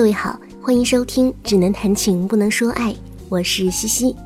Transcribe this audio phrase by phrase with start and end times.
[0.00, 2.90] 各位好，欢迎收听《只能谈情不能说爱》，
[3.28, 4.16] 我是西西。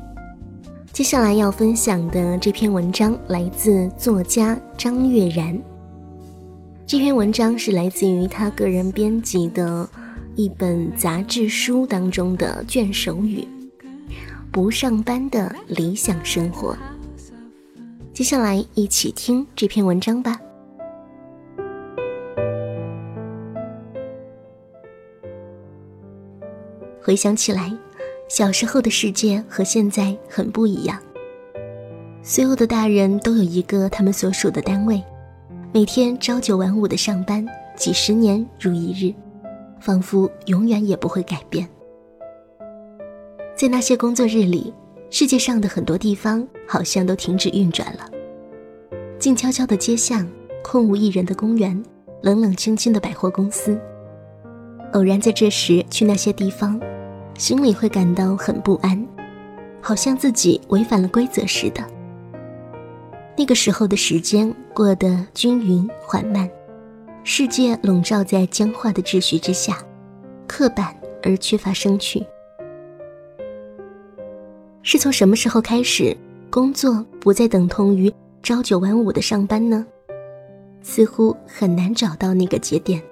[0.93, 5.61] 接下来要分享的这篇文章来自作家张悦然。
[6.87, 9.85] 这篇文章是来自于他个人编辑的
[10.37, 13.45] 一本杂志书当中的卷首语
[14.53, 16.73] ：“不上班的理想生活。”
[18.15, 20.39] 接下来一起听这篇文章吧。
[27.05, 27.71] 回想起来。
[28.27, 30.99] 小时候的世界和现在很不一样。
[32.23, 35.03] 所有的大人都有一个他们所属的单位，
[35.71, 37.45] 每天朝九晚五的上班，
[37.77, 39.13] 几十年如一日，
[39.79, 41.69] 仿佛永远也不会改变。
[43.55, 44.73] 在那些工作日里，
[45.11, 48.09] 世界上的很多地方好像都停止运转了。
[49.19, 50.27] 静悄悄的街巷，
[50.63, 51.79] 空无一人的公园，
[52.23, 53.79] 冷冷清清的百货公司。
[54.93, 56.81] 偶然在这时去那些地方。
[57.37, 59.05] 心里会感到很不安，
[59.81, 61.83] 好像自己违反了规则似的。
[63.37, 66.49] 那个时候的时间过得均匀缓慢，
[67.25, 69.77] 世界笼罩在僵化的秩序之下，
[70.47, 72.25] 刻板而缺乏生趣。
[74.81, 76.15] 是从什么时候开始，
[76.49, 79.85] 工作不再等同于朝九晚五的上班呢？
[80.81, 83.03] 似乎很难找到那个节点，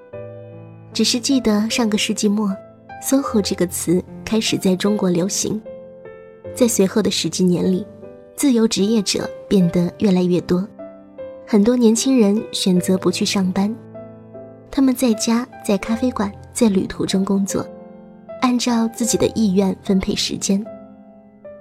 [0.94, 2.56] 只是记得上个世纪末。
[3.04, 5.62] SOHO 这个词开始在中国流行，
[6.56, 7.86] 在随后的十几年里，
[8.34, 10.66] 自由职业者变得越来越多，
[11.46, 13.76] 很多年轻人选择不去上班，
[14.72, 17.68] 他们在家、在咖啡馆、在旅途中工作，
[18.40, 20.66] 按照自己的意愿分配时间。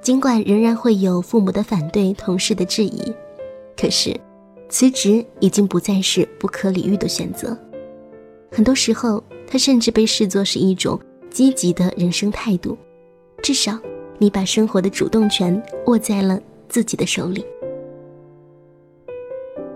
[0.01, 3.13] 尽管仍然会有父母的反对、同事的质疑，
[3.77, 4.17] 可是
[4.69, 7.59] 辞职已经不再是不可理喻的选择。
[8.49, 10.97] 很多时候，它甚至被视作是一种。
[11.33, 12.77] 积极的人生态度，
[13.43, 13.79] 至少
[14.19, 17.45] 你把生活的主动权握在了自己的手里。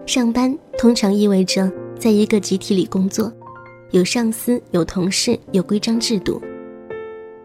[0.04, 3.32] 上班通常意味着在一个集体里工作，
[3.90, 6.40] 有上司，有同事，有规章制度。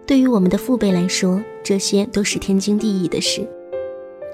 [0.05, 3.47] 对于我们的父辈来说，这些都是天经地义的事。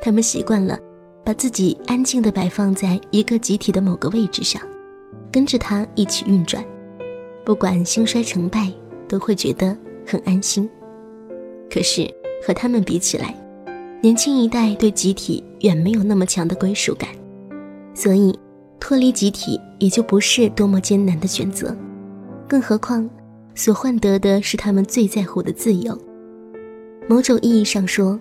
[0.01, 0.78] 他们习惯了
[1.24, 4.62] 把自己安静地摆放在一个集体的某个位置上，
[5.31, 6.66] 跟着他一起运转，
[7.46, 8.72] 不管兴衰成败。
[9.07, 9.75] 都会觉得
[10.06, 10.69] 很安心，
[11.69, 12.09] 可是
[12.45, 13.35] 和他们比起来，
[14.01, 17.09] 年轻一代对集体远没有那么强的归属感，
[17.94, 18.38] 所以
[18.79, 21.75] 脱离集体也就不是多么艰难的选择。
[22.47, 23.09] 更何况，
[23.56, 25.97] 所换得的是他们最在乎的自由。
[27.09, 28.19] 某种意义上说，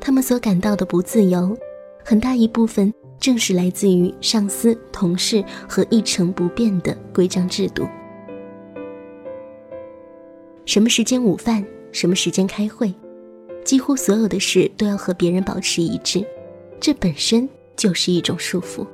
[0.00, 1.56] 他们所感到的不自由，
[2.04, 7.86] 很大一部分正是来自于上司、同事和一成不变的规章制度。
[10.72, 11.62] 什么时间午饭，
[11.92, 12.90] 什么时间开会，
[13.62, 16.24] 几乎所有的事都要和别人保持一致，
[16.80, 17.46] 这本身
[17.76, 18.86] 就是一种束缚。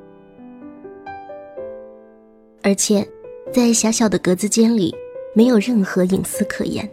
[2.65, 3.07] 而且，
[3.53, 4.93] 在狭小的格子间里，
[5.37, 6.91] 没有任何隐私可言，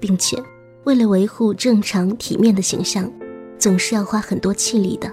[0.00, 0.42] 并且，
[0.84, 3.12] 为了维护正常体面的形象，
[3.58, 5.12] 总是要花很多气力的。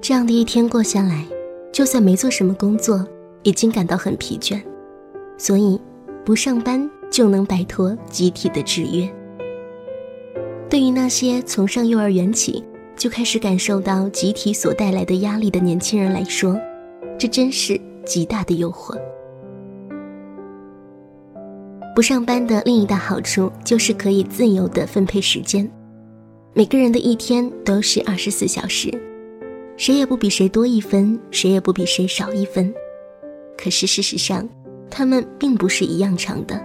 [0.00, 1.26] 这样的一天过下来，
[1.72, 3.04] 就算没做什么工作，
[3.42, 4.62] 已经感到很疲倦，
[5.36, 5.76] 所以。
[6.28, 9.08] 不上班就能摆脱集体的制约。
[10.68, 12.62] 对于那些从上幼儿园起
[12.98, 16.54] 就开始感受到集体所带来的压力的年轻人来说，
[17.18, 18.94] 这真是极大的诱惑。
[21.96, 25.66] 不上班的另一大好处就是可以自由的分配时间。
[26.52, 28.92] 每个人的一天都是二十四小时，
[29.78, 32.70] 谁也不比谁多一分，谁也不比谁少一分。
[33.56, 34.46] 可是事实上，
[34.98, 36.60] 他们并不是一样长的，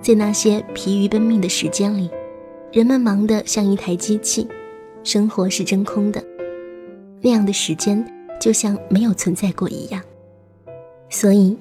[0.00, 2.08] 在那些疲于奔命的时间里，
[2.72, 4.48] 人们忙得像一台机器，
[5.02, 6.24] 生活是真空的，
[7.20, 8.02] 那样的时间
[8.40, 10.00] 就像没有存在过一样。
[11.10, 11.54] 所以，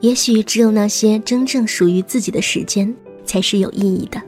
[0.00, 2.92] 也许只有那些真正属于自己的时间
[3.24, 4.20] 才是有意义的。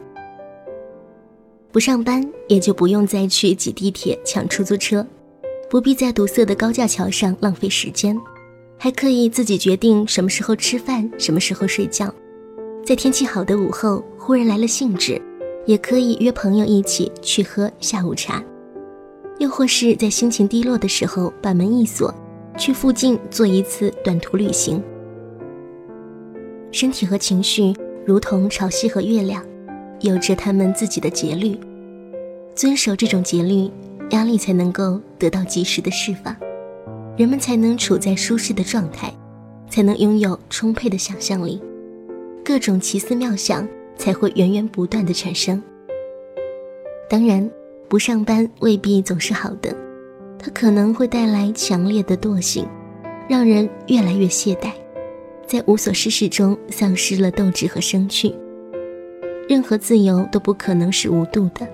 [1.73, 5.05] 不上班，也就不用再去挤地铁、抢出租车，
[5.69, 8.17] 不必在堵塞的高架桥上浪费时间。
[8.83, 12.13] 还可以自己决定什么时候吃饭，什么时候睡觉。
[12.85, 15.23] 在天气好的午后，忽然来了兴致，
[15.67, 18.43] 也可以约朋友一起去喝下午茶。
[19.39, 22.13] 又或是在心情低落的时候，把门一锁，
[22.59, 24.83] 去附近做一次短途旅行。
[26.73, 27.73] 身体和情绪
[28.05, 29.47] 如同潮汐和月亮，
[30.01, 31.57] 有着他们自己的节律。
[32.57, 33.71] 遵守这种节律，
[34.11, 36.35] 压力才能够得到及时的释放。
[37.17, 39.13] 人们才能处在舒适的状态，
[39.69, 41.61] 才能拥有充沛的想象力，
[42.43, 45.63] 各种奇思妙想才会源源不断的产生。
[47.11, 47.49] 当然，
[47.89, 49.77] 不上班未必总是好的，
[50.39, 52.67] 它可能会带来强烈的惰性，
[53.29, 54.73] 让人越来越懈怠，
[55.47, 58.35] 在无所事事中丧失了斗志和生趣。
[59.47, 61.69] 任何自由都不可能是无度的，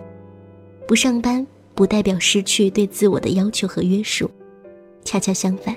[0.88, 1.46] 不上班
[1.76, 4.28] 不代表失去对自我的要求和约束，
[5.08, 5.74] 恰恰相反。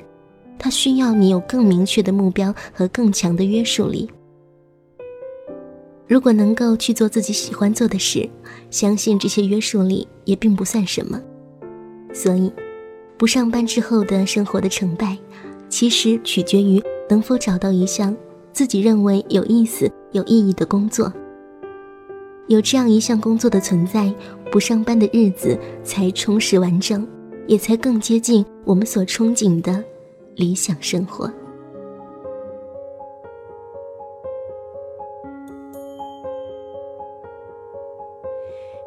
[0.59, 4.09] 他需要你有更明确的目标和更强的约束力。
[6.05, 8.29] 如果能够去做自己喜欢做的事，
[8.69, 11.17] 相信这些约束力也并不算什么。
[12.13, 12.51] 所以，
[13.17, 15.17] 不上班之后的生活的成败，
[15.69, 18.13] 其实取决于能否找到一项
[18.51, 21.11] 自己认为有意思、有意义的工作。
[22.47, 24.13] 有这样一项工作的存在，
[24.51, 27.07] 不上班的日子才充实完整，
[27.51, 29.83] 也才更接近我们所憧憬的。
[30.35, 31.29] 理想生活。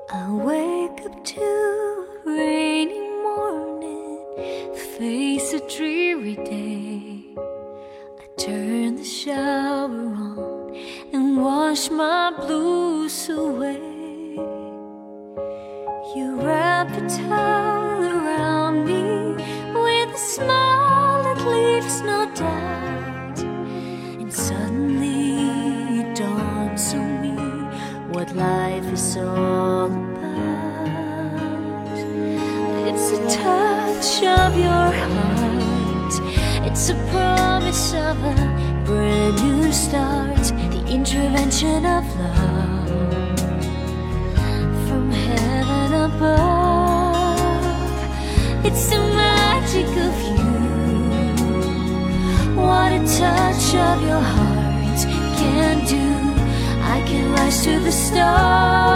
[0.08, 4.24] I wake up to rainy morning,
[4.96, 7.36] face a dreary day.
[8.38, 10.74] Turn the shower on
[11.12, 13.83] and wash my blues away.
[22.40, 27.36] And suddenly it dawns on me
[28.12, 30.88] what life is all about.
[32.88, 36.14] It's a touch of your heart,
[36.66, 43.38] it's a promise of a brand new start, the intervention of love
[44.88, 46.63] from heaven above.
[52.74, 55.00] What a touch of your heart
[55.40, 56.06] can do.
[56.94, 58.88] I can rise to the stars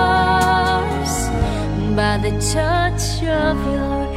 [2.00, 3.06] by the touch
[3.44, 4.07] of your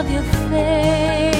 [0.00, 1.39] of your face.